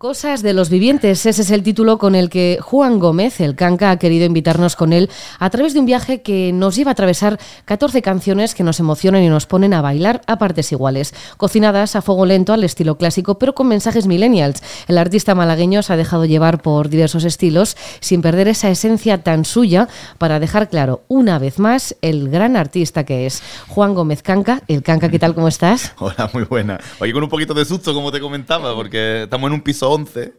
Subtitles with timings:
[0.00, 3.90] Cosas de los vivientes, ese es el título con el que Juan Gómez, el canca,
[3.90, 7.38] ha querido invitarnos con él a través de un viaje que nos lleva a atravesar
[7.66, 12.00] 14 canciones que nos emocionan y nos ponen a bailar a partes iguales, cocinadas a
[12.00, 14.62] fuego lento al estilo clásico, pero con mensajes millennials.
[14.88, 19.44] El artista malagueño se ha dejado llevar por diversos estilos sin perder esa esencia tan
[19.44, 19.86] suya
[20.16, 24.62] para dejar claro una vez más el gran artista que es Juan Gómez Canca.
[24.66, 25.34] El canca, ¿qué tal?
[25.34, 25.92] ¿Cómo estás?
[25.98, 26.80] Hola, muy buena.
[27.00, 30.32] Oye, con un poquito de susto, como te comentaba, porque estamos en un piso 11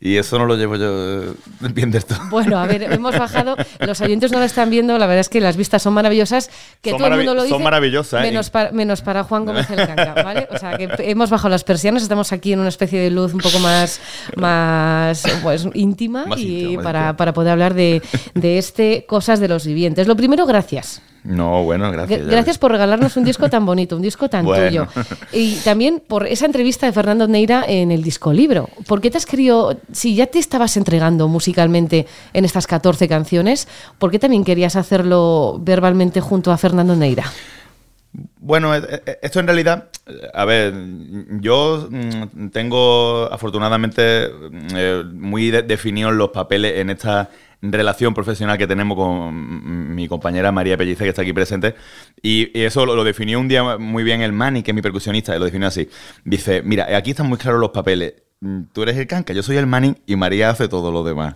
[0.00, 2.14] y eso no lo llevo yo, ¿entiendes tú?
[2.30, 5.40] Bueno, a ver, hemos bajado, los oyentes no lo están viendo, la verdad es que
[5.40, 6.50] las vistas son maravillosas,
[6.82, 7.54] que todo el mundo lo dice.
[7.54, 8.28] Son maravillosas, ¿eh?
[8.28, 10.48] menos, para, menos para Juan Gómez el Canca, ¿vale?
[10.52, 13.40] O sea, que hemos bajado las persianas, estamos aquí en una especie de luz un
[13.40, 14.00] poco más,
[14.36, 18.00] más pues, íntima y para, para, poder hablar de,
[18.34, 20.06] de este Cosas de los Vivientes.
[20.06, 21.02] Lo primero, gracias.
[21.28, 22.26] No, bueno, gracias.
[22.26, 24.88] Gracias por regalarnos un disco tan bonito, un disco tan tuyo.
[25.30, 28.70] Y también por esa entrevista de Fernando Neira en el disco libro.
[28.86, 33.68] ¿Por qué te has querido, si ya te estabas entregando musicalmente en estas 14 canciones,
[33.98, 37.30] ¿por qué también querías hacerlo verbalmente junto a Fernando Neira?
[38.40, 39.90] Bueno, e, e, esto en realidad,
[40.32, 40.72] a ver,
[41.40, 47.28] yo mm, tengo afortunadamente mm, eh, muy definidos los papeles en esta
[47.62, 51.74] relación profesional que tenemos con mi compañera María Pellice, que está aquí presente.
[52.22, 55.38] Y, eso lo, definió un día muy bien el Mani, que es mi percusionista, y
[55.38, 55.88] lo definió así.
[56.24, 58.14] Dice, mira, aquí están muy claros los papeles.
[58.40, 61.34] Mm, tú eres el canca, yo soy el Mani y María hace todo lo demás.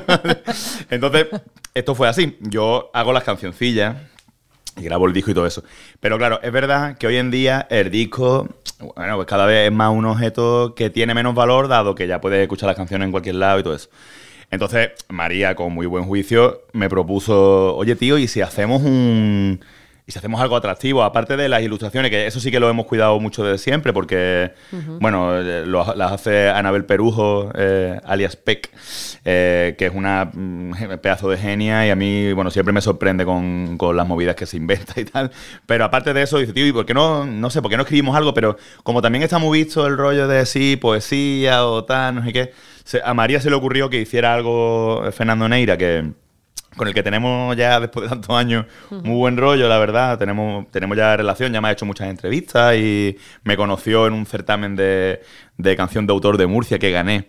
[0.90, 1.28] Entonces,
[1.74, 2.36] esto fue así.
[2.40, 3.96] Yo hago las cancioncillas
[4.76, 5.62] y grabo el disco y todo eso.
[6.00, 8.48] Pero claro, es verdad que hoy en día el disco,
[8.94, 12.20] bueno, pues cada vez es más un objeto que tiene menos valor, dado que ya
[12.20, 13.88] puedes escuchar las canciones en cualquier lado y todo eso.
[14.52, 19.60] Entonces, María, con muy buen juicio, me propuso, oye tío, ¿y si hacemos un...
[20.04, 22.86] Y si hacemos algo atractivo, aparte de las ilustraciones, que eso sí que lo hemos
[22.86, 24.52] cuidado mucho desde siempre, porque,
[25.00, 28.70] bueno, eh, las hace Anabel Perujo, eh, alias Peck,
[29.24, 33.24] eh, que es una mm, pedazo de genia y a mí, bueno, siempre me sorprende
[33.24, 35.30] con, con, las movidas que se inventa y tal.
[35.66, 37.84] Pero aparte de eso, dice, tío, ¿y por qué no, no sé, por qué no
[37.84, 38.34] escribimos algo?
[38.34, 42.32] Pero como también está muy visto el rollo de sí, poesía o tal, no sé
[42.32, 42.52] qué
[43.04, 46.12] a María se le ocurrió que hiciera algo Fernando Neira, que
[46.76, 50.18] con el que tenemos ya después de tantos años muy buen rollo, la verdad.
[50.18, 54.26] Tenemos, tenemos ya relación, ya me ha hecho muchas entrevistas y me conoció en un
[54.26, 55.20] certamen de,
[55.76, 57.26] canción de autor de Murcia que gané.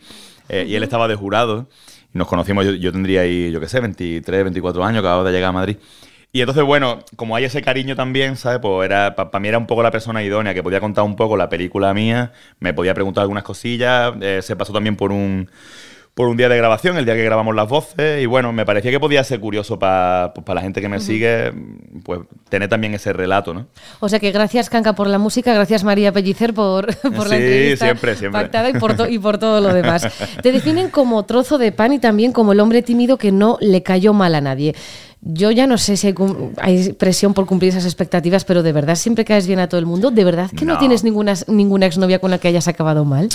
[0.50, 1.68] Eh, y él estaba de jurado.
[2.14, 5.32] Y nos conocimos, yo, yo tendría ahí, yo qué sé, 23, 24 años, acababa de
[5.32, 5.78] llegar a Madrid.
[6.36, 8.58] Y entonces, bueno, como hay ese cariño también, ¿sabes?
[8.60, 11.38] Pues era, para mí era un poco la persona idónea, que podía contar un poco
[11.38, 15.48] la película mía, me podía preguntar algunas cosillas, eh, se pasó también por un,
[16.14, 18.92] por un día de grabación, el día que grabamos las voces, y bueno, me parecía
[18.92, 21.52] que podía ser curioso para pues, la gente que me sigue,
[22.04, 23.66] pues tener también ese relato, ¿no?
[24.00, 27.86] O sea que gracias, Canca, por la música, gracias, María Pellicer, por, por la entrevista
[27.86, 28.42] siempre, siempre.
[28.42, 30.08] pactada y por, y por todo lo demás.
[30.44, 33.82] Te definen como trozo de pan y también como el hombre tímido que no le
[33.82, 34.76] cayó mal a nadie.
[35.22, 36.14] Yo ya no sé si
[36.58, 39.86] hay, presión por cumplir esas expectativas, pero de verdad siempre caes bien a todo el
[39.86, 40.12] mundo.
[40.12, 43.30] ¿De verdad que no, tienes ninguna, ninguna exnovia con la que hayas acabado mal?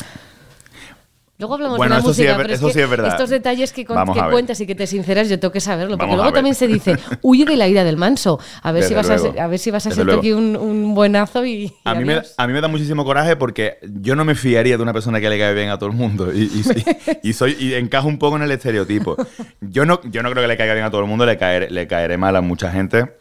[1.39, 4.89] Luego hablamos de la música, pero es, que estos detalles que, cuentas y que te
[4.89, 5.97] sinceras, yo tengo que saberlo.
[5.97, 8.41] Porque luego también se dice, huye de la ira del manso.
[8.61, 11.73] A ver, si vas, a, a ver si vas a ser aquí un, buenazo y.
[11.85, 14.83] a, mí me, a mí me da muchísimo coraje porque yo no me fiaría de
[14.83, 16.33] una persona que le cae bien a todo el mundo.
[16.35, 16.51] Y,
[17.23, 19.17] y, soy, y encajo un poco en el estereotipo.
[19.61, 21.71] Yo no, yo no creo que le caiga bien a todo el mundo, le, caer,
[21.71, 23.15] le caeré mal a mucha gente.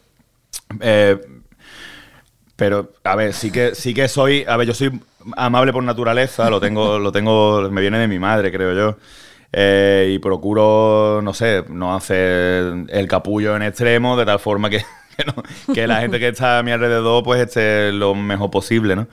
[0.81, 1.19] Eh,
[2.55, 4.43] pero, a ver, sí que, sí que soy.
[4.47, 4.99] A ver, yo soy
[5.35, 8.97] amable por naturaleza, lo tengo, lo tengo, me viene de mi madre, creo yo.
[9.53, 14.83] Eh, y procuro, no sé, no hacer el capullo en extremo de tal forma que,
[15.73, 19.07] que, la gente que está a mi alrededor pues esté lo mejor posible, ¿no?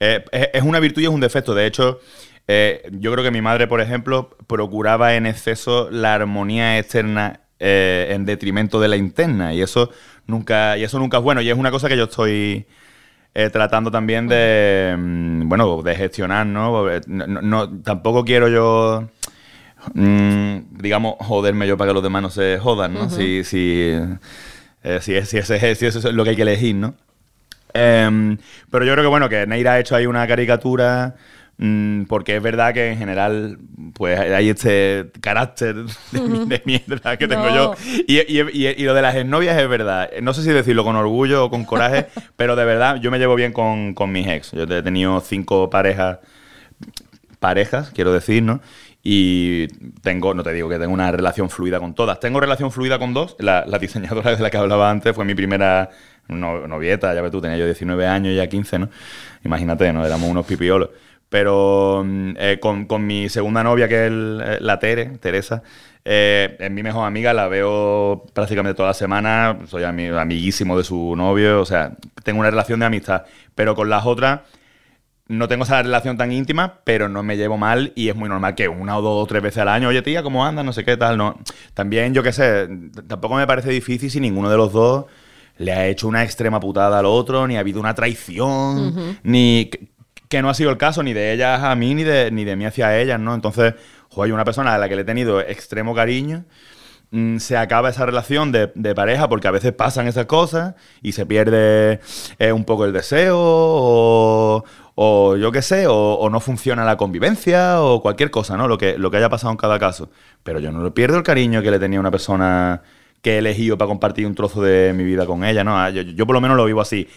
[0.00, 1.54] Eh, es, una virtud y es un defecto.
[1.54, 2.00] De hecho,
[2.48, 8.26] eh, yo creo que mi madre, por ejemplo, procuraba en exceso la armonía externa en
[8.26, 9.54] detrimento de la interna.
[9.54, 9.90] Y eso
[10.26, 11.40] nunca, y eso nunca es bueno.
[11.40, 12.66] Y es una cosa que yo estoy
[13.34, 16.88] eh, tratando también de, mm, bueno, de gestionar, ¿no?
[17.08, 19.08] No, tampoco quiero yo,
[19.92, 23.10] mm, digamos, joderme yo para que los demás no se jodan, ¿no?
[23.10, 23.90] si, si,
[24.84, 26.94] eh, si, si, ese, si, eso es lo que hay que elegir, ¿no?
[27.72, 28.38] Em,
[28.70, 31.16] pero yo creo que, bueno, que Neira ha hecho ahí una caricatura
[32.08, 33.58] porque es verdad que en general
[33.94, 35.76] pues hay este carácter
[36.12, 37.74] de, mierda que tengo yo.
[38.06, 40.10] Y, lo de las exnovias es verdad.
[40.20, 42.06] No sé si decirlo con orgullo o con coraje,
[42.36, 44.52] pero de verdad yo me llevo bien con, con mis ex.
[44.52, 46.18] Yo he tenido cinco parejas,
[47.38, 48.60] parejas, quiero decir, ¿no?
[49.06, 49.68] Y
[50.00, 52.18] tengo, no te digo que tengo una relación fluida con todas.
[52.18, 53.36] Tengo relación fluida con dos.
[53.38, 55.90] La, diseñadora de la que hablaba antes fue mi primera
[56.26, 58.88] novieta, ya ves tú, tenía yo 19 años, ya 15, ¿no?
[59.44, 60.06] Imagínate, ¿no?
[60.06, 60.88] Éramos unos pipiolos.
[61.28, 65.62] Pero mm, eh, con, con mi segunda novia, que es el- eh, la Tere, Teresa,
[66.04, 70.84] eh, es mi mejor amiga, la veo prácticamente toda la semana, soy ami- amiguísimo de
[70.84, 73.24] su novio, o sea, tengo una relación de amistad.
[73.54, 74.40] Pero con las otras
[75.26, 78.54] no tengo esa relación tan íntima, pero no me llevo mal y es muy normal
[78.54, 80.64] que una o dos o tres veces al año, oye tía, ¿cómo andas?
[80.66, 81.38] No sé qué tal, no.
[81.72, 82.68] También, yo qué sé,
[83.08, 85.06] tampoco me parece difícil si ninguno de los dos
[85.56, 89.70] le ha hecho una extrema putada al otro, ni ha habido una traición, ni
[90.34, 92.56] que, no ha sido el caso ni de ellas a mí, ni de, ni de
[92.56, 93.34] mí hacia ellas, ¿no?
[93.34, 93.74] Entonces,
[94.10, 96.44] joder, una persona a la que le he tenido extremo cariño,
[97.10, 101.26] mm, se acaba esa relación de, pareja porque a veces pasan esas cosas y se
[101.26, 102.00] pierde
[102.38, 103.36] eh, un poco el deseo
[104.96, 108.68] o, yo qué sé, o, no funciona la convivencia o cualquier cosa, ¿no?
[108.68, 110.10] Lo que, lo que haya pasado en cada caso.
[110.42, 112.82] Pero yo no le pierdo el cariño que le tenía una persona
[113.22, 115.78] que he elegido para compartir un trozo de mi vida con ella, ¿no?
[115.78, 117.08] Ah, Yo, yo por lo menos lo vivo así.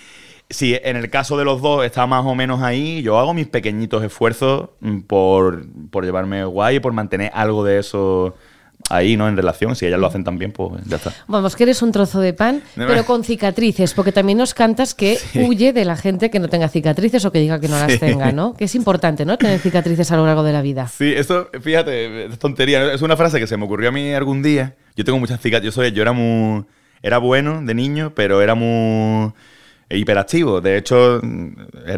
[0.49, 3.47] Si en el caso de los dos está más o menos ahí, yo hago mis
[3.47, 8.35] pequeñitos esfuerzos mm, por, por llevarme guay y por mantener algo de eso
[8.89, 9.27] ahí, ¿no?
[9.27, 9.75] En relación.
[9.75, 11.13] Si ellas lo hacen también, pues ya está.
[11.27, 15.17] Vamos, que eres un trozo de pan, pero con cicatrices, porque también nos cantas que
[15.35, 18.31] huye de la gente que no tenga cicatrices o que diga que no las tenga,
[18.31, 18.53] ¿no?
[18.53, 19.37] Que es importante, ¿no?
[19.37, 20.87] Tener cicatrices a lo largo de la vida.
[20.87, 22.93] Sí, eso, fíjate, es tontería.
[22.93, 24.75] Es una frase que se me ocurrió a mí algún día.
[24.95, 25.75] Yo tengo muchas cicatrices.
[25.75, 26.65] Yo, soy, yo era muy.
[27.03, 29.31] Era bueno de niño, pero era muy
[29.89, 30.59] hiperactivo.
[30.59, 31.21] De hecho,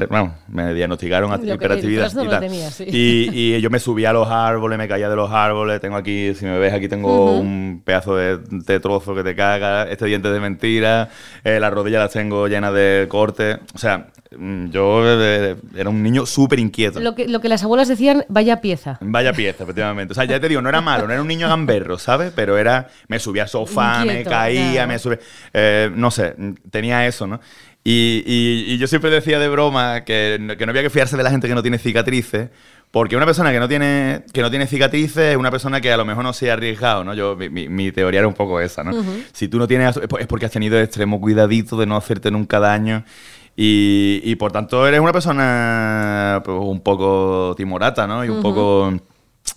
[0.10, 2.12] bueno, me diagnosticaron Lo hiperactividad.
[2.12, 2.40] y, lo tal.
[2.42, 2.84] tenía, sí.
[2.88, 5.80] Y- y yo me subía a los árboles, me caía de los árboles.
[5.82, 9.84] Tengo aquí, si me ves, aquí tengo un pedazo de, de trozo que te caga.
[9.90, 11.10] Este diente de mentira.
[11.44, 13.58] eh, las rodillas las tengo llenas de cortes.
[13.74, 14.08] O sea,
[14.38, 17.00] mm, yo eh, era un niño súper inquieto.
[17.00, 18.98] Lo que, lo que las abuelas decían, vaya pieza.
[19.02, 20.12] Vaya pieza, efectivamente.
[20.12, 22.32] O sea, ya te digo, no era malo, no era un niño gamberro, ¿sabes?
[22.36, 22.88] Pero era.
[23.08, 24.88] Me subía al sofá, me caía, claro.
[24.90, 25.20] me subía.
[25.54, 26.36] eh, no sé,
[26.70, 27.40] tenía eso, ¿no?
[27.92, 31.18] Y, y- y yo siempre decía de broma que, no- que no había que fiarse
[31.18, 32.50] de la gente que no tiene cicatrices.
[32.92, 35.98] Porque una persona que no tiene, que no tiene cicatrices es una persona que a
[35.98, 37.14] lo mejor no se ha arriesgado, ¿no?
[37.14, 38.92] Yo, mi, teoría era un poco esa, ¿no?
[39.32, 43.04] Si tú no tienes, es porque has tenido extremo cuidadito de no hacerte nunca daño.
[43.56, 48.24] Y, y por tanto eres una persona pues, un poco timorata, ¿no?
[48.26, 48.94] Y un poco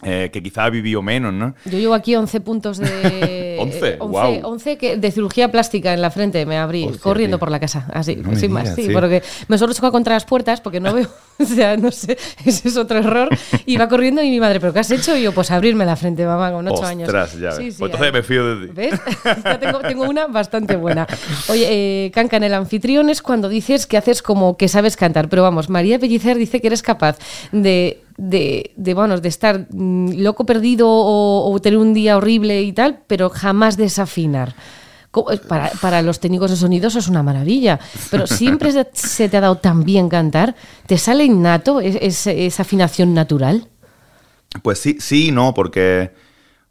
[0.02, 1.54] eh, que quizá ha vivido menos, ¿no?
[1.64, 3.56] Yo llevo aquí 11 puntos de...
[3.62, 4.40] 11, 11, guau.
[4.42, 7.40] 11 que, de cirugía plástica en la frente, me abrí Hostia, corriendo tío.
[7.40, 8.92] por la casa, así, No sin más, digas, sí, sí.
[8.92, 11.08] porque me suelo chocar contra las puertas porque no veo,
[11.38, 13.28] o sea, no sé, ese es otro error.
[13.66, 15.16] Y va corriendo y mi madre, ¿pero qué has hecho?
[15.16, 17.12] Y yo, pues abrirme la frente, mamá, con 8 años.
[17.12, 17.52] Ya.
[17.52, 18.72] Sí, sí, pues entonces me fío de ti.
[18.74, 19.00] ¿Ves?
[19.44, 21.06] Ya tengo, tengo una bastante buena.
[21.48, 25.42] Oye, eh, Cancan, el anfitrión es cuando dices que haces como que sabes cantar, pero
[25.42, 27.18] vamos, María Pellicer dice que eres capaz
[27.52, 32.72] de, de, de, bueno, de estar mm, loco perdido o, tener un día horrible y
[32.72, 34.54] tal, pero jamás desafinar.
[35.30, 37.78] Eh, Para, para los técnicos de sonidos es una maravilla,
[38.10, 40.54] pero siempre se- te ha dado tan bien cantar.
[40.86, 43.68] ¿Te sale innato es- es- esa afinación natural?
[44.62, 46.12] Pues sí, sí y no, porque,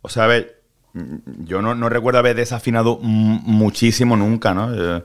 [0.02, 0.62] o sea, a ver,
[0.94, 4.74] mm, yo no, no recuerdo haber desafinado muchísimo nunca, ¿no?
[4.74, 5.04] Eh,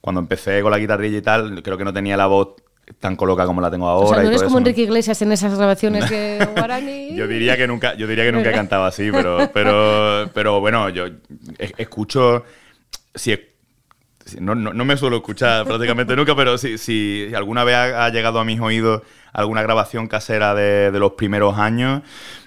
[0.00, 2.54] Cuando empecé con la guitarrilla y tal, creo que no tenía la voz
[2.98, 4.06] tan colocada como la tengo ahora.
[4.06, 4.58] o sea, no eres todo como.
[4.58, 7.14] Enrique Iglesias en esas grabaciones que guaraní.
[7.16, 10.88] Yo diría que nunca, yo diría que nunca he cantado así, pero, pero, pero bueno,
[10.88, 11.06] yo
[11.58, 12.44] es- escucho.
[13.14, 13.36] Si,
[14.40, 18.08] no, no- no me suelo escuchar prácticamente nunca, pero si, si alguna vez ha, ha
[18.10, 19.02] llegado a mis oídos
[19.32, 22.02] alguna grabación casera de, de los primeros años,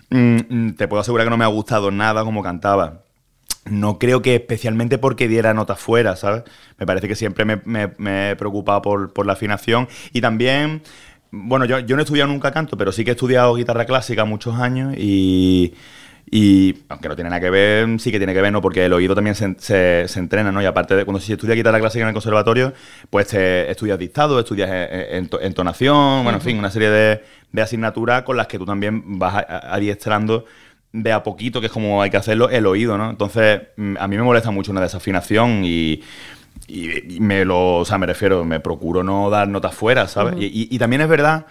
[0.09, 3.03] mm, te puedo asegurar que no me ha gustado nada como cantaba.
[3.65, 6.43] No creo que especialmente porque diera notas fuera, ¿sabes?
[6.79, 9.87] Me parece que siempre me, me- me he preocupado por, por la afinación.
[10.13, 10.81] Y también,
[11.31, 14.25] bueno, yo, yo no he estudiado nunca canto, pero sí que he estudiado guitarra clásica
[14.25, 15.75] muchos años y,
[16.29, 18.61] y aunque no tiene nada que ver, sí que tiene que ver, ¿no?
[18.61, 20.59] Porque el oído también se, se- se entrena, ¿no?
[20.61, 22.73] Y aparte de cuando se estudia guitarra clásica en el conservatorio,
[23.11, 27.23] pues te estudias dictado, estudias eh, eh, ento- entonación, bueno, en fin, una serie de,
[27.51, 30.45] de asignaturas con las que tú también vas adiestrando
[30.93, 33.09] de a poquito, que es como hay que hacerlo, el oído, ¿no?
[33.09, 36.01] Entonces, mm, a mí me molesta mucho una desafinación y,
[36.67, 40.35] y- y me lo, o sea, me refiero, me procuro no dar notas fuera, ¿sabes?
[40.37, 41.45] y, y- y también es verdad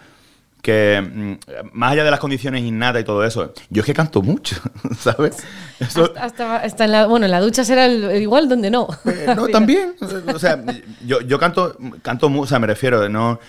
[0.63, 1.33] que, mm,
[1.73, 4.57] más allá de las condiciones innatas y todo eso, yo es que canto mucho,
[4.99, 5.39] ¿sabes?
[5.79, 8.89] Eso, Hasta, hasta- hasta en la, bueno, en la ducha será el- igual donde no.
[9.07, 9.95] eh, no, también.
[10.35, 10.63] O sea,
[11.07, 13.41] yo, yo canto, canto mucho, o sea, me refiero, no.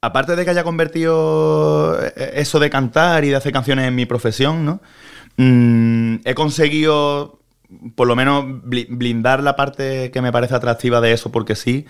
[0.00, 4.06] Aparte de que haya convertido eh, eso de cantar y de hacer canciones en mi
[4.06, 4.80] profesión, ¿no?
[5.36, 7.40] Mm, he conseguido,
[7.96, 11.86] por lo menos, bli- blindar la parte que me parece atractiva de eso, porque sí.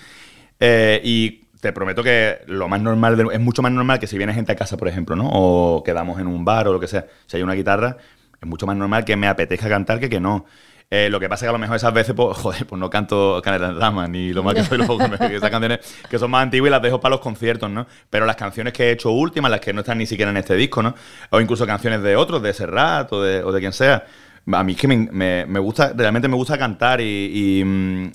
[0.61, 4.19] Eh, y te prometo que lo más normal, de- es mucho más normal que si
[4.19, 5.29] viene gente a casa, por ejemplo, ¿no?
[5.33, 7.07] O quedamos en un bar o lo que sea.
[7.27, 7.97] Si hay una guitarra,
[8.41, 10.47] es mucho más normal que me apetezca cantar que que no.
[10.90, 12.88] Eh, lo que pasa es que a lo mejor esas veces, pues, joder, pues no
[12.88, 16.30] canto Canela en Rama, ni lo más que soy loco, que esas canciones que son
[16.30, 17.87] más antiguas y las dejo para los conciertos, ¿no?
[18.09, 20.54] Pero las canciones que he hecho últimas, las que no están ni siquiera en este
[20.57, 20.95] disco, ¿no?
[21.30, 24.07] O incluso canciones de otros, de Serrat o de, o de quien sea.
[24.50, 27.62] A mí es que me, me, gusta, realmente me gusta cantar y,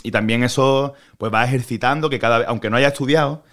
[0.04, 3.44] y, también eso pues va ejercitando que cada vez, aunque no haya estudiado,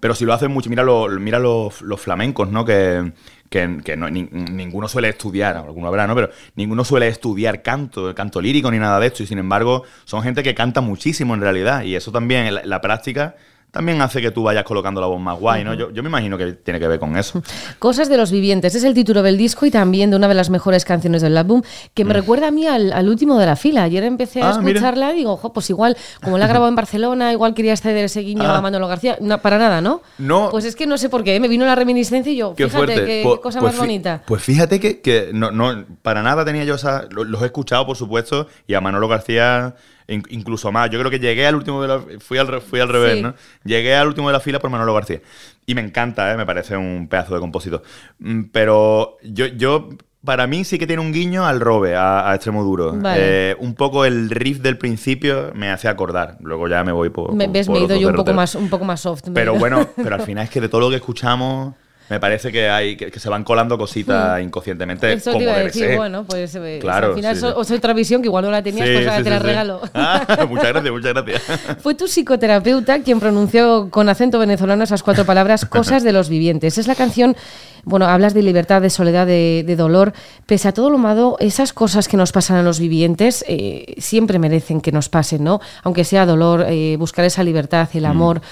[0.00, 2.64] pero si lo haces mucho, mira, lo, mira los, los flamencos, ¿no?
[2.64, 3.12] Que,
[3.50, 6.14] que, no, ninguno suele estudiar, alguno habrá, ¿no?
[6.14, 9.24] Pero ninguno suele estudiar canto, canto lírico ni nada de esto.
[9.24, 11.82] Y sin embargo, son gente que canta muchísimo en realidad.
[11.82, 13.34] Y eso también, la práctica,
[13.70, 15.74] también hace que tú vayas colocando la voz más guay, ¿no?
[15.74, 17.42] yo, me imagino que tiene que ver con eso.
[17.78, 20.50] Cosas de los vivientes, es el título del disco y también de una de las
[20.50, 21.62] mejores canciones del álbum,
[21.94, 22.16] que me mm.
[22.16, 23.84] recuerda a mí al, último de la fila.
[23.84, 27.32] Ayer empecé a ah, escucharla y digo, ojo, pues igual, como la grabado en Barcelona,
[27.32, 28.60] igual quería ceder ese guiño a ah.
[28.60, 29.16] Manolo García.
[29.20, 30.02] No, para nada, ¿no?
[30.18, 30.48] No.
[30.50, 31.40] Pues es que no sé por qué, ¿eh?
[31.40, 34.22] me vino la reminiscencia y yo, fíjate qué, pues, cosa pues más bonita.
[34.26, 37.06] Pues fíjate que, no, no, para nada tenía yo esa.
[37.10, 39.74] Los he escuchado, por supuesto, y a Manolo García
[40.10, 40.90] incluso más.
[40.90, 42.00] Yo creo que llegué al último de la...
[42.18, 43.34] Fui al, fui al revés, ¿no?
[43.64, 45.20] Llegué al último de la fila por Manolo García.
[45.66, 46.36] Y me encanta, ¿eh?
[46.36, 47.82] Me parece un pedazo de compósito.
[48.18, 49.88] Mm, pero yo, yo
[50.24, 52.94] para mí sí que tiene un guiño al robe, a, Extremo Duro.
[53.16, 56.36] Eh, un poco el riff del principio me hace acordar.
[56.40, 57.32] Luego ya me voy por.
[57.34, 59.28] Me, ves, me he ido yo un poco, más, un poco más soft.
[59.32, 61.74] Pero bueno, pero al final es que de todo lo que escuchamos
[62.10, 64.42] me parece que hay que, se van colando cositas hmm.
[64.42, 65.12] inconscientemente.
[65.12, 68.26] Eso te iba a decir, bueno, pues eh, claro, al final es otra visión que
[68.26, 69.80] igual no la tenías, pues ahora te la regalo.
[69.94, 71.42] Ah, muchas gracias, muchas gracias.
[71.82, 76.78] Fue tu psicoterapeuta quien pronunció con acento venezolano esas cuatro palabras, cosas de los vivientes.
[76.78, 77.36] Es la canción
[77.84, 80.12] bueno, hablas de libertad, de soledad, de, dolor.
[80.46, 84.38] Pese a todo lo malo, esas cosas que nos pasan a los vivientes eh, siempre
[84.38, 85.60] merecen que nos pasen, ¿no?
[85.82, 88.06] Aunque sea dolor, eh, buscar esa libertad, el mm.
[88.06, 88.42] amor,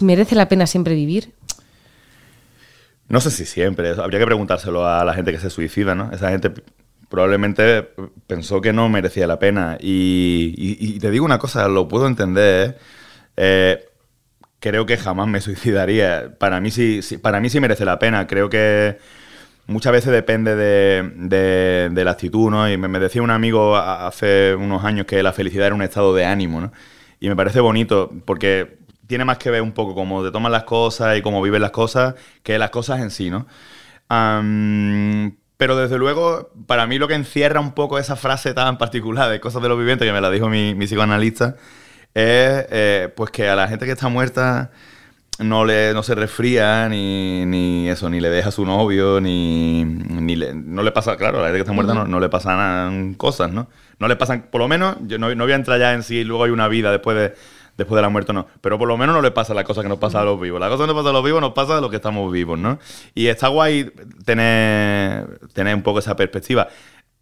[0.00, 1.32] ¿merece la pena siempre vivir?
[3.08, 6.10] No sé si siempre, habría que preguntárselo a la gente que se suicida, ¿no?
[6.12, 6.52] Esa gente
[7.08, 7.88] probablemente
[8.26, 9.78] pensó que no merecía la pena.
[9.80, 12.78] Y, te digo una cosa, lo puedo entender.
[13.36, 13.84] ¿eh?
[14.58, 16.34] creo que jamás me suicidaría.
[16.38, 18.26] Para mí sí, para mí sí merece la pena.
[18.26, 18.98] Creo que
[19.66, 22.68] muchas veces depende de, la actitud, ¿no?
[22.70, 26.14] Y me, me, decía un amigo hace unos años que la felicidad era un estado
[26.14, 26.72] de ánimo, ¿no?
[27.20, 30.64] Y me parece bonito porque tiene más que ver un poco cómo te toman las
[30.64, 33.46] cosas y cómo viven las cosas que las cosas en sí, ¿no?
[35.56, 39.40] pero desde luego, para mí lo que encierra un poco esa frase tan particular de
[39.40, 41.56] cosas de los vivientes, que me la dijo mi, psicoanalista,
[42.14, 44.70] es eh, pues que a la gente que está muerta
[45.38, 50.82] no, le, no se resfría, ni, eso, ni le deja a su novio, ni, no
[50.82, 53.68] le pasa, claro, a la gente que está muerta no, le pasan cosas, ¿no?
[53.98, 56.22] No le pasan, por lo menos, yo no, no voy a entrar ya en si
[56.22, 57.34] luego hay una vida después de
[57.76, 58.46] después de la muerte no.
[58.60, 60.60] Pero por lo menos no le pasa la cosa que nos pasa a los vivos.
[60.60, 62.58] La cosa que nos pasa a los vivos nos pasa a los que estamos vivos,
[62.58, 62.78] ¿no?
[63.14, 63.90] Y está guay
[64.24, 66.68] tener, tener un poco esa perspectiva.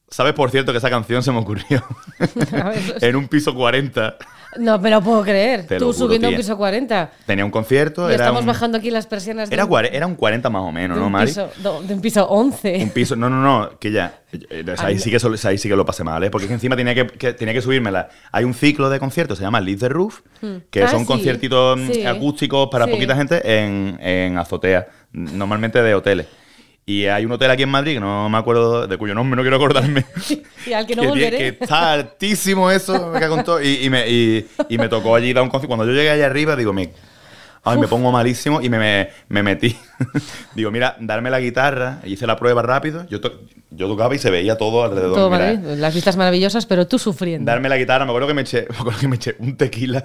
[0.09, 1.83] ¿Sabes, por cierto, que esa canción se me ocurrió
[3.01, 4.17] en un piso 40?
[4.59, 5.67] No me lo puedo creer.
[5.79, 7.11] Tú subiendo un piso 40.
[7.27, 8.11] Tenía un concierto.
[8.11, 9.51] Y estamos bajando aquí las persianas.
[9.51, 11.33] Era, un, era un 40 más o menos, ¿no, Mari?
[11.33, 12.83] de un piso 11.
[12.83, 14.21] Un piso, no, no, no, que ya.
[14.51, 16.31] Eh, ahí, sí que, ahí sí que lo pasé mal, ¿eh?
[16.31, 18.09] Porque encima tenía que, tenía que subírmela.
[18.33, 20.57] Hay un ciclo de conciertos, se llama Lead the Roof, hmm.
[20.71, 26.27] que ah, son conciertitos mm, acústicos para poquita gente en, en azotea, normalmente de hoteles.
[26.87, 29.43] Y hay un hotel aquí en Madrid, que no me acuerdo de cuyo nombre, no
[29.43, 30.05] quiero acordarme.
[30.67, 31.39] y al que no volveré.
[31.39, 33.63] Que está altísimo eso, me cago todo.
[33.63, 35.75] Y, y, me, y, y, me tocó allí dar un concierto.
[35.75, 36.93] Cuando yo llegué allá arriba, digo, me,
[37.65, 39.77] ay, me pongo malísimo y me, me, metí.
[40.55, 43.19] Digo, mira, darme la guitarra, hice la prueba rápido, yo,
[43.71, 45.15] yo tocaba y se veía todo alrededor.
[45.15, 45.31] Todo
[45.77, 47.51] las vistas maravillosas, pero tú sufriendo.
[47.51, 50.05] Darme la guitarra, me acuerdo que me eché, me acuerdo que me eché un tequila.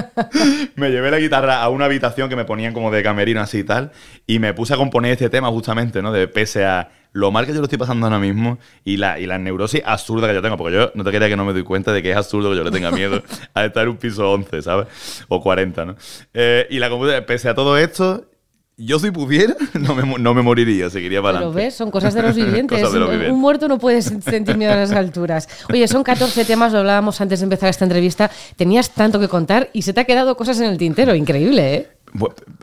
[0.74, 3.64] me llevé la guitarra a una habitación que me ponían como de camerino así y
[3.64, 3.92] tal,
[4.26, 6.12] y me puse a componer este tema justamente, ¿no?
[6.12, 9.26] De pese a lo mal que yo lo estoy pasando ahora mismo y la, y
[9.26, 11.64] la neurosis absurda que yo tengo, porque yo no te quería que no me doy
[11.64, 13.22] cuenta de que es absurdo que yo le tenga miedo
[13.54, 14.88] a estar en un piso 11, ¿sabes?
[15.28, 15.96] O 40, ¿no?
[16.34, 18.24] Eh, y la computadora, pese a todo esto,
[18.76, 21.54] yo si pudiera, no me, no me moriría, seguiría para adelante.
[21.54, 22.82] Pero ves, son cosas de los vivientes.
[23.28, 25.48] Un muerto no puede sentir miedo a las alturas.
[25.70, 28.30] Oye, son 14 temas, lo hablábamos antes de empezar esta entrevista.
[28.56, 31.14] Tenías tanto que contar y se te ha quedado cosas en el tintero.
[31.14, 31.88] Increíble, ¿eh?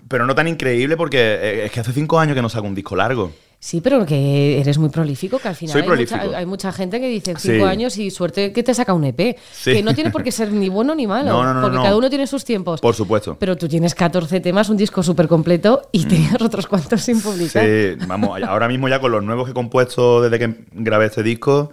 [0.08, 2.76] Pero no tan increíble porque eh, es que hace cinco años que no saco un
[2.76, 3.32] disco largo.
[3.68, 7.10] Sí, pero que eres muy prolífico, que al final hay, Mucha, hay, mucha, gente que
[7.10, 9.38] dice cinco años y suerte que te saca un EP.
[9.62, 12.46] Que no tiene por qué ser ni bueno ni malo, porque cada uno tiene sus
[12.46, 12.80] tiempos.
[12.80, 13.36] Por supuesto.
[13.38, 16.08] Pero tú tienes 14 temas, un disco súper completo y mm.
[16.08, 17.66] tenías otros cuantos sin publicar.
[17.66, 21.22] Sí, vamos, ahora mismo ya con los nuevos que he compuesto desde que grabé este
[21.22, 21.70] disco,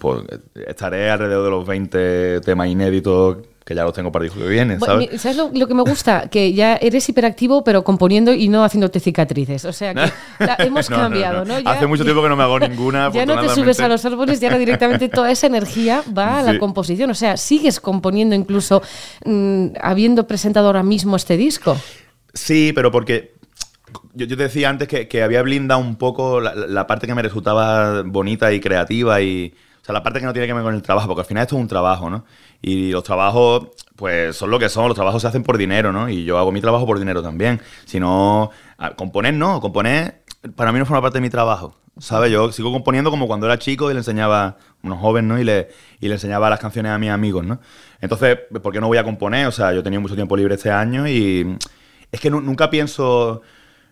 [0.00, 0.24] pues
[0.66, 4.78] estaré alrededor de los 20 temas inéditos que ya los tengo para el que viene,
[4.78, 5.10] ¿sabes?
[5.10, 6.28] mi- ¿Sabes lo, lo que me gusta?
[6.30, 9.64] Que ya eres hiperactivo, pero componiendo y no haciéndote cicatrices.
[9.64, 10.08] O sea que
[10.38, 11.58] la- hemos No, no, cambiado, ¿no?
[11.58, 13.10] Ya- Hace mucho tiempo que no me hago ninguna.
[13.12, 16.42] Ya no te subes a los árboles y ahora directamente toda esa energía va a
[16.44, 16.58] la Sí.
[16.58, 17.10] composición.
[17.10, 18.82] O sea, sigues componiendo incluso
[19.24, 21.76] mm, habiendo presentado ahora mismo este disco.
[22.34, 23.34] Sí, pero porque
[24.14, 27.16] yo, yo te decía antes que, que había blindado un poco la, la parte que
[27.16, 29.54] me resultaba bonita y creativa y...
[29.86, 31.54] Sea, la parte que no tiene que ver con el trabajo, porque al final esto
[31.54, 32.24] es un trabajo, ¿no?
[32.60, 34.88] Y los trabajos, pues, son lo que son.
[34.88, 36.08] Los trabajos se hacen por dinero, ¿no?
[36.08, 37.60] Y yo hago mi trabajo por dinero también.
[37.84, 38.50] Si no...
[38.96, 39.60] Componer no.
[39.60, 40.24] Componer
[40.56, 41.76] para mí no forma parte de mi trabajo.
[42.00, 42.32] ¿Sabes?
[42.32, 45.38] Yo sigo componiendo como cuando era chico y le enseñaba unos jóvenes, ¿no?
[45.40, 45.68] Y le,
[46.00, 47.60] y le enseñaba las canciones a mis amigos, ¿no?
[48.00, 49.46] Entonces, ¿por qué no voy a componer?
[49.46, 51.56] O sea, yo tenía mucho tiempo libre este año y
[52.10, 53.40] es que nu- nunca pienso...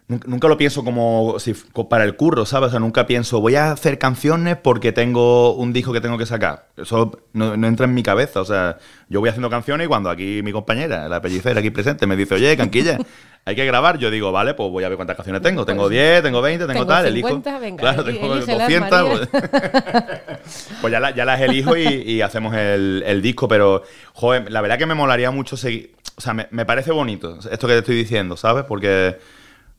[0.06, 1.54] Nunca, lo pienso como si
[1.88, 2.68] para el curro, ¿sabes?
[2.68, 6.26] O sea, nunca pienso, voy a hacer canciones porque tengo un disco que tengo que
[6.26, 6.68] sacar.
[6.76, 8.42] Eso no, no entra en mi cabeza.
[8.42, 8.76] O sea,
[9.08, 12.34] yo voy haciendo canciones y cuando aquí mi compañera, la pellicera aquí presente, me dice,
[12.34, 12.98] oye, Canquilla,
[13.46, 13.96] hay que grabar.
[13.96, 15.64] Yo digo, vale, pues voy a ver cuántas canciones tengo.
[15.64, 17.08] Tengo 10, tengo 20, tengo, Tengo tal, 50,
[17.50, 17.60] elijo.
[17.60, 18.90] venga, claro, tengo elígelas, 200.
[18.90, 19.28] María.
[19.30, 20.38] Pues,
[20.82, 23.48] pues ya, la- ya las elijo y, y hacemos el, el disco.
[23.48, 23.82] Pero,
[24.12, 25.94] joder, la verdad que me molaría mucho seguir.
[26.16, 28.64] O sea, me, me parece bonito esto que te estoy diciendo, ¿sabes?
[28.64, 29.16] Porque,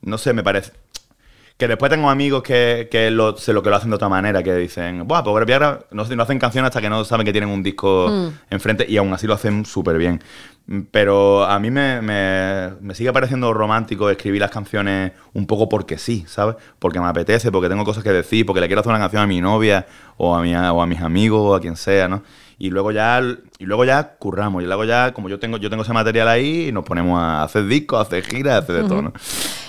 [0.01, 0.71] no sé, me parece.
[1.57, 4.43] Que después tengo amigos que, que lo, se lo que lo hacen de otra manera,
[4.43, 7.25] que dicen, Buah, pues voy a grabar", no, no hacen canciones hasta que no saben
[7.25, 8.09] que tienen un disco
[8.49, 10.21] enfrente y aún así lo hacen súper bien.
[10.67, 15.69] Mm, Pero a mí me, me- me sigue pareciendo romántico escribir las canciones un poco
[15.69, 16.57] porque sí, ¿sabes?
[16.77, 19.27] Porque me apetece, porque tengo cosas que decir, porque le quiero hacer una canción a
[19.27, 19.85] mi novia
[20.17, 22.21] o a, mi, o a mis amigos o a quien sea, ¿no?
[22.57, 23.21] Y luego ya
[23.59, 24.61] y luego ya curramos.
[24.61, 27.65] Y luego ya, como yo tengo, yo tengo ese material ahí, nos ponemos a hacer
[27.65, 29.13] discos, a hacer giras, a hacer de todo, ¿no?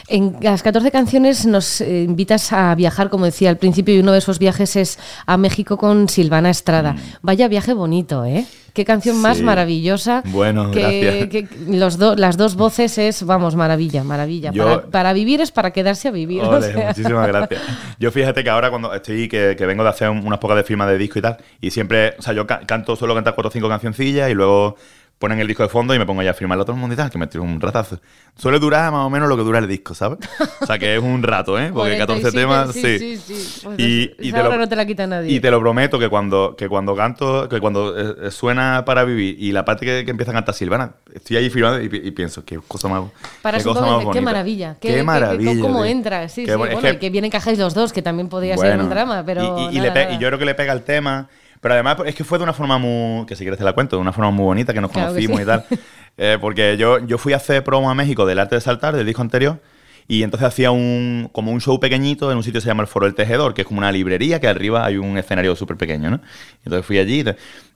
[0.09, 4.13] En las 14 canciones nos eh, invitas a viajar, como decía al principio, y uno
[4.13, 6.95] de esos viajes es a México con Silvana Estrada.
[7.23, 8.47] Vaya viaje bonito, ¿eh?
[8.73, 9.45] Qué canción más Mm.
[9.45, 10.23] Maravillosa.
[10.27, 11.29] Bueno, que, gracias.
[11.31, 14.53] que los do- las dos voces es, vamos, maravilla, maravilla.
[14.53, 16.43] Yo- Para, para vivir es para quedarse a vivir.
[16.43, 16.89] o Ole, sea.
[16.89, 17.63] muchísimas gracias.
[17.99, 20.63] Yo fíjate que ahora cuando estoy, que, que vengo de hacer un- unas pocas de
[20.65, 23.49] firmas de disco y tal, y siempre, o sea, yo ca- canto, suelo cantar cuatro
[23.49, 24.77] o cinco cancioncillas y luego
[25.19, 26.93] ponen el disco de fondo y me pongo ya a firmarlo a todo el mundo
[26.93, 27.99] y tal, que me tiro un ratazo.
[28.37, 30.19] Suele durar más o menos lo que dura el disco, ¿sabes?
[30.61, 31.71] O sea, que es un rato, ¿eh?
[31.73, 32.99] Porque 14 47, temas, sí.
[32.99, 33.17] sí.
[33.17, 35.33] Sí, Pues Y, y te lo, hora no te la quita nadie.
[35.33, 39.05] y te lo prometo que cuando, que cuando canto, que cuando eh, eh, suena para
[39.05, 42.11] vivir y la parte que, que empieza a cantar Silvana, estoy ahí firmando y, y
[42.11, 43.05] pienso, qué cosa más,
[43.41, 44.21] Para qué cosa más qué bonita.
[44.21, 44.75] maravilla.
[44.79, 45.63] Qué, Qué, qué- maravilla.
[45.63, 46.29] cómo entra.
[46.29, 46.59] Sí, Qué sí.
[46.59, 48.91] bueno, es que- y que bien encajáis los dos, que también podría ser bueno, un
[48.91, 49.43] drama, pero.
[49.71, 50.13] Y, nada, le nada.
[50.13, 51.29] y yo creo que le pega el tema.
[51.67, 53.27] Pero además es que fue de una forma muy.
[53.27, 55.27] que si quieres te la cuento, de una forma muy bonita, que nos Claro que
[55.27, 55.43] conocimos sí.
[55.43, 55.65] y tal.
[56.19, 59.05] Eh, porque yo, yo fui a hacer promo a México del arte de saltar, del
[59.05, 59.61] disco anterior.
[60.09, 62.87] Y entonces hacía un, como un show pequeñito en un sitio que se llama el
[62.87, 66.09] Foro del Tejedor, que es como una librería que arriba hay un escenario súper pequeño,
[66.09, 66.21] ¿no?
[66.65, 67.25] Entonces fui allí y,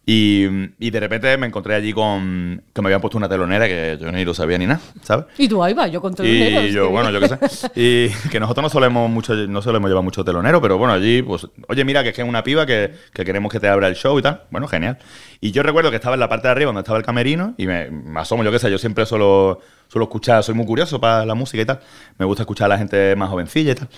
[0.07, 0.47] y,
[0.79, 4.11] y de repente me encontré allí con que me habían puesto una telonera que yo
[4.11, 5.27] ni lo sabía ni nada, ¿sabes?
[5.39, 7.71] Y tú ahí va, yo con teloneros, Y yo, bueno, yo qué sé.
[7.77, 11.47] Y que nosotros no solemos mucho, no solemos llevar mucho telonero, pero bueno, allí, pues,
[11.69, 13.95] oye, mira, que es que es una piba que, que queremos que te abra el
[13.95, 14.43] show y tal.
[14.51, 14.99] Bueno, genial.
[15.41, 17.67] Y yo recuerdo que estaba en la parte de arriba donde estaba el camerino y
[17.67, 21.25] me, me asomo, yo qué sé, yo siempre suelo, suelo escuchar, soy muy curioso para
[21.25, 21.81] la música y tal.
[22.19, 23.89] Me gusta escuchar a la gente más jovencilla y tal.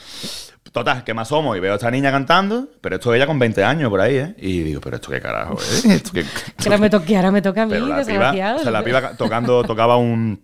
[0.71, 3.63] Total, que me asomo y veo a esta niña cantando, pero esto ella con 20
[3.65, 4.35] años por ahí, ¿eh?
[4.39, 5.81] Y digo, pero esto qué carajo, ¿eh?
[5.95, 8.57] Esto qué- Que ahora me toque, ahora me toca a mí, pero la piba, desgraciado.
[8.57, 10.41] o sea, la piba tocando, tocaba un,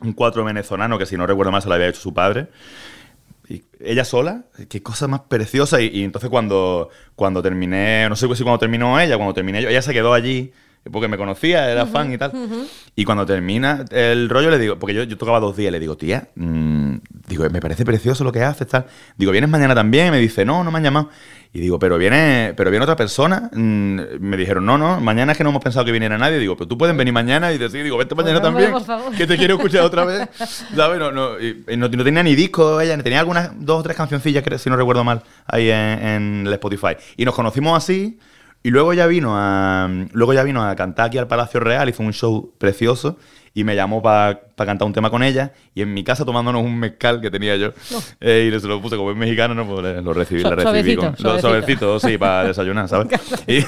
[0.00, 2.48] un cuatro venezolano que si no recuerdo mal se lo había hecho su padre.
[3.48, 5.80] Y ella sola, qué cosa más preciosa.
[5.80, 9.68] Y, y entonces cuando, cuando terminé, no sé si cuando terminó ella, cuando terminé yo,
[9.70, 10.52] ella se quedó allí
[10.92, 12.32] porque me conocía, era fan y tal.
[12.96, 15.96] Y cuando termina el rollo le digo, porque yo, yo tocaba dos días, le digo,
[15.96, 16.79] tía, mm,
[17.30, 18.84] digo, me parece precioso lo que haces, tal.
[19.16, 20.08] Digo, ¿vienes mañana también?
[20.08, 21.08] Y me dice, no, no me han llamado.
[21.52, 23.48] Y digo, pero viene, pero viene otra persona.
[23.52, 26.38] Mm, me dijeron, no, no, mañana es que no hemos pensado que viniera nadie.
[26.38, 28.70] Digo, pero tú puedes venir mañana y decir, digo, vete mañana también.
[28.72, 29.14] por favor.
[29.14, 30.28] Que te quiero escuchar otra vez.
[30.76, 30.98] ¿Sabes?
[30.98, 34.44] No, no, y- no, no tenía ni disco ella, tenía algunas dos o tres cancioncillas,
[34.60, 36.96] si no recuerdo mal, ahí en, en el Spotify.
[37.16, 38.18] Y nos conocimos así.
[38.62, 42.02] Y luego ya vino a luego ya vino a cantar aquí al Palacio Real, hizo
[42.02, 43.16] un show precioso
[43.52, 46.78] y me llamó para cantar un tema con ella y en mi casa tomándonos un
[46.78, 47.72] mezcal que tenía yo
[48.20, 50.54] eh, y se lo puse como es mexicano, no pues le- lo recibí, Su- la
[50.56, 51.48] recibí con suavecito, lo- suavecito.
[51.88, 53.08] suavecito, sí, para desayunar, ¿sabes?
[53.46, 53.64] y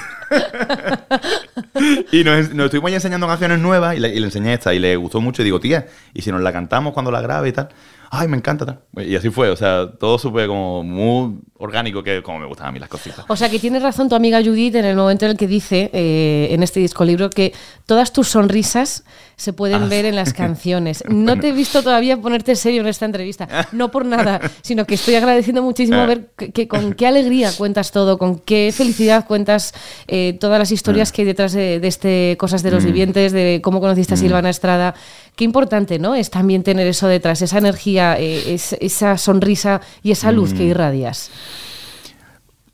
[2.11, 4.95] y nos, nos estuvimos enseñando canciones nuevas y le, y le enseñé esta y le
[4.95, 7.69] gustó mucho y digo, tía, ¿y si nos la cantamos cuando la grabe y tal?
[8.15, 8.79] Ay, me encanta tal.
[9.05, 12.71] Y así fue, o sea, todo supe como muy orgánico que como me gustan a
[12.71, 13.25] mí las cositas.
[13.27, 15.89] O sea que tiene razón tu amiga Judith en el momento en el que dice
[15.93, 17.53] eh, en este disco libro que
[17.85, 19.03] todas tus sonrisas
[19.35, 21.03] se pueden Ah, ver en las canciones.
[21.07, 24.95] No te he visto todavía ponerte serio en esta entrevista, no por nada, sino que
[24.95, 26.05] estoy agradeciendo muchísimo Ah.
[26.05, 29.73] ver que, que con qué alegría cuentas todo, con qué felicidad cuentas
[30.07, 31.13] eh, todas las historias Ah.
[31.15, 32.73] que hay detrás de, de este Cosas de Mm.
[32.73, 34.95] los Vivientes, de cómo conociste a Silvana Estrada.
[35.35, 36.13] Qué importante, ¿no?
[36.15, 40.57] Es también tener eso detrás, esa energía, eh, es- esa sonrisa y esa luz Mm.
[40.57, 41.31] que irradias.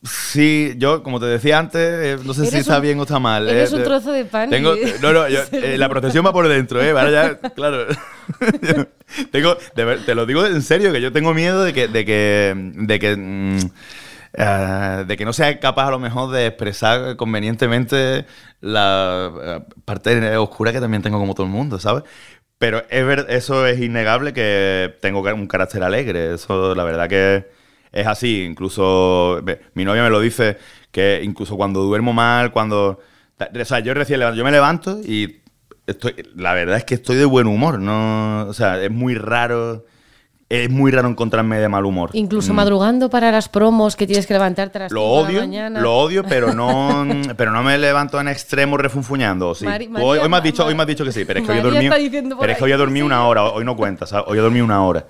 [0.02, 3.20] Sí, yo, como te decía antes, eh, no sé si está un- bien o está
[3.20, 3.50] mal.
[3.50, 6.32] eres eh, un trozo de pan Tengo, y- no, no, yo- eh, la procesión va
[6.32, 6.92] por dentro, ¿eh?
[6.92, 7.86] Ahora ya, claro.
[9.32, 12.54] tengo, de te lo digo en serio, que yo tengo miedo de que, de que,
[12.56, 13.58] de que, mm,
[14.34, 18.26] eh, de que no sea capaz a lo mejor de expresar convenientemente
[18.62, 22.04] la parte oscura que también tengo como todo el mundo, ¿sabes?
[22.58, 26.34] Pero es eso es innegable que tengo un carácter alegre.
[26.36, 27.59] Eso, la verdad que
[27.92, 28.44] es así.
[28.44, 29.42] Incluso
[29.74, 30.58] mi novia me lo dice
[30.92, 33.00] que incluso cuando duermo mal, cuando.
[33.40, 35.38] O sea, yo recién levanto, yo me levanto y
[35.88, 36.16] estoy.
[36.36, 37.80] La verdad es que estoy de buen humor.
[37.80, 39.86] No, o sea, es muy raro.
[40.52, 42.10] Es muy raro encontrarme de mal humor.
[42.14, 42.56] Incluso Mm.
[42.56, 45.40] madrugando para las promos que tienes que levantarte a las Lo 5 de la odio,
[45.42, 45.80] mañana.
[45.80, 47.06] lo odio, pero no,
[47.38, 49.54] pero no me levanto en extremo refunfuñando.
[49.54, 49.66] Sí.
[49.66, 51.40] Mari- Tú María- hoy, hoy me has dicho, hoy me has dicho que sí, pero
[51.42, 51.94] es que hoy he dormido,
[52.40, 53.06] pero es que hoy he dormido sí.
[53.06, 54.26] una hora, hoy no cuenta, ¿sabes?
[54.28, 55.06] Hoy he dormido una hora.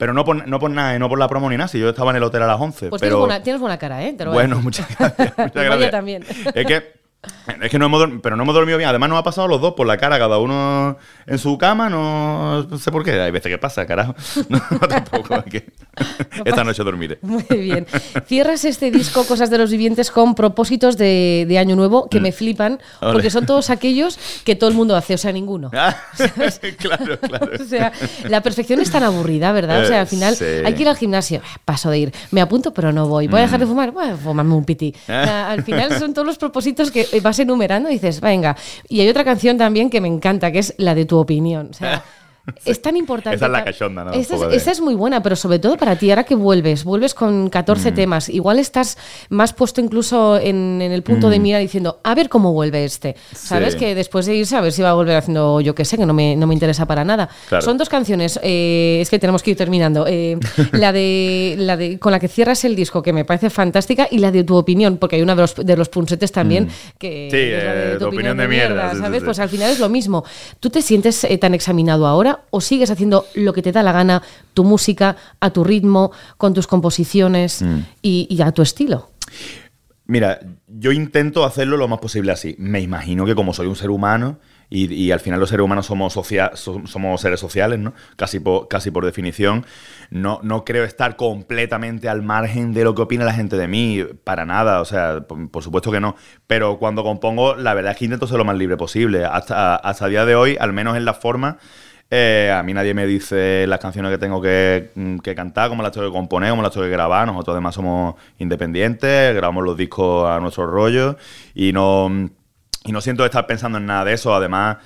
[0.00, 2.10] Pero no por, no por nada, no por la promo ni nada, si yo estaba
[2.10, 2.88] en el hotel a las 11.
[2.88, 3.16] Pues pero...
[3.16, 4.14] tienes, buena, tienes buena cara, ¿eh?
[4.14, 5.34] Te lo Bueno, muchas gracias.
[5.36, 5.90] Muchas gracias.
[5.90, 6.24] también.
[6.54, 6.99] Es que,
[7.62, 8.88] es que no hemos dormido, pero no hemos dormido bien.
[8.88, 11.90] Además, nos ha pasado los dos por la cara, cada uno en su cama.
[11.90, 13.20] No, sé por qué.
[13.20, 14.14] Hay veces que pasa, carajo.
[14.48, 15.34] No, tampoco.
[15.36, 15.72] es que
[16.44, 17.18] esta noche dormiré.
[17.22, 17.86] Muy bien.
[18.26, 22.32] Cierras este disco, Cosas de los Vivientes, con propósitos de, de Año Nuevo que me
[22.32, 23.12] flipan, Mm.
[23.12, 25.70] Porque son todos aquellos que todo el mundo hace, o sea, ninguno.
[25.74, 25.96] Ah,
[26.78, 27.50] claro, claro.
[27.60, 27.92] O sea,
[28.28, 29.82] la perfección es tan aburrida, ¿verdad?
[29.82, 30.44] O sea, al Eh, final sí.
[30.64, 31.40] hay que ir al gimnasio.
[31.44, 32.12] Ah, Paso de ir.
[32.30, 33.26] Me apunto, pero no voy.
[33.28, 33.46] ¿Voy a Mm.
[33.46, 33.90] dejar de fumar?
[33.92, 34.94] Bueno, fumarme un piti.
[35.02, 38.56] O sea, al final son todos los propósitos que vas enumerando y dices, venga.
[38.88, 41.68] Y hay otra canción también que me encanta, que es la de tu opinión.
[41.70, 42.04] O sea,
[42.64, 43.36] es tan importante.
[43.36, 44.10] Esa es la cachonda, ¿no?
[44.12, 46.34] Esa es, poco de- esa es muy buena, pero sobre todo para ti, ahora que
[46.34, 47.48] vuelves, vuelves con Mm.
[47.50, 48.28] 14 temas.
[48.28, 52.52] Igual estás más puesto incluso en, en el punto de mira diciendo, a ver cómo
[52.52, 53.16] vuelve este.
[53.34, 53.78] Sabes Mm.
[53.78, 53.84] Sí.
[53.84, 56.06] que después de irse, a ver si va a volver haciendo yo que sé, que
[56.06, 57.28] no me, no me interesa para nada.
[57.48, 57.62] Claro.
[57.64, 60.06] Son dos canciones, eh, es que tenemos que ir terminando.
[60.08, 60.38] Eh,
[60.72, 64.18] la, de, la de con la que cierras el disco, que me parece fantástica, y
[64.18, 67.30] la de tu opinión, porque hay una de los, de los punsetes también, que Mm.
[67.30, 69.22] Sí, es la de eh, tu opinión de mierda, sí, ¿sabes?
[69.22, 70.24] Pues al final es lo mismo.
[70.58, 74.22] ¿Tú te sientes tan examinado ahora o sigues haciendo lo que te da la gana,
[74.54, 77.78] tu música, a tu ritmo, con tus composiciones Mm.
[78.02, 79.10] y, y a tu estilo?
[80.06, 82.56] Mira, yo intento hacerlo lo más posible así.
[82.58, 85.86] Me imagino que como soy un ser humano y, y al final los seres humanos
[85.86, 87.92] somos, socia- so- somos seres sociales, ¿no?
[88.16, 89.64] Casi por, casi por definición,
[90.10, 94.04] no, no creo estar completamente al margen de lo que opina la gente de mí,
[94.24, 96.16] para nada, o sea, por, por supuesto que no.
[96.48, 99.24] Pero cuando compongo, la verdad es que intento ser lo más libre posible.
[99.24, 101.58] Hasta, hasta el día de hoy, al menos en la forma,
[102.10, 105.82] eh, a mí nadie me dice las canciones que tengo que, mm, que cantar, cómo
[105.82, 107.26] las tengo que componer, cómo las tengo que grabar.
[107.26, 111.16] Nosotros además somos independientes, grabamos los discos a nuestro rollo
[111.54, 112.10] y no,
[112.84, 114.34] y no siento estar pensando en nada de eso.
[114.34, 114.78] Además,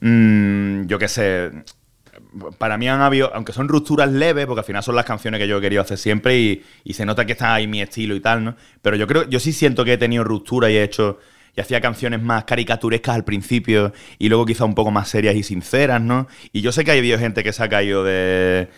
[0.00, 1.52] mm, yo qué sé,
[2.58, 5.46] para mí han habido, aunque son rupturas leves, porque al final son las canciones que
[5.46, 8.20] yo he querido hacer siempre y, y se nota que está ahí mi estilo y
[8.20, 8.56] tal, ¿no?
[8.80, 11.18] Pero yo creo, yo sí siento que he tenido ruptura y he hecho,
[11.56, 15.42] y hacía canciones más caricaturescas al principio y luego quizá un poco más serias y
[15.42, 16.26] sinceras, ¿no?
[16.52, 18.68] Y yo sé que hay habido gente que se ha caído de...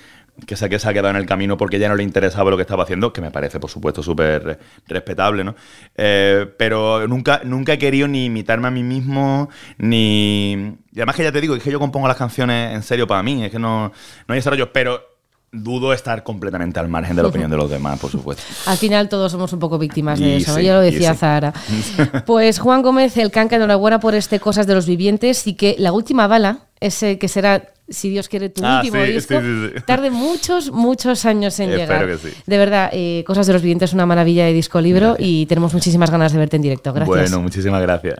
[0.49, 2.57] Que se, que se ha quedado en el camino porque ya no le interesaba lo
[2.57, 4.59] que estaba haciendo, que me parece, por supuesto, súper re-
[4.89, 5.55] respetable, ¿no?
[5.97, 10.55] Eh, pero nunca, nunca he querido ni imitarme a mí mismo, ni...
[10.93, 13.23] Y además que ya te digo, es que yo compongo las canciones en serio para
[13.23, 13.93] mí, es que no,
[14.27, 15.13] no hay desarrollo, pero
[15.55, 18.43] dudo estar completamente al margen de la opinión de los demás, por supuesto.
[18.67, 21.19] Al final todos somos un poco víctimas de Y eso, ya lo decía sí.
[21.21, 21.53] Zahara.
[22.27, 25.93] Pues Juan Gómez, el canca, enhorabuena por este Cosas de los Vivientes y que la
[25.93, 30.11] última bala, ese que será, si Dios quiere, tu Ah, último sí, disco, sí, tarde
[30.11, 32.07] muchos, muchos años en Espero llegar.
[32.21, 32.37] que sí.
[32.47, 35.73] De verdad, eh, Cosas de los Vivientes es una maravilla de disco libro y tenemos
[35.75, 36.93] muchísimas ganas de verte en directo.
[36.93, 37.09] Gracias.
[37.31, 38.19] Bueno, muchísimas gracias.